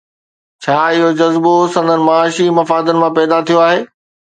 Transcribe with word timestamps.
ڇا 0.63 0.77
اهو 0.93 1.09
جذبو 1.19 1.53
سندن 1.77 2.01
معاشي 2.09 2.47
مفادن 2.61 2.95
مان 3.03 3.11
پيدا 3.21 3.37
ٿيو 3.47 3.63
آهي؟ 3.71 3.81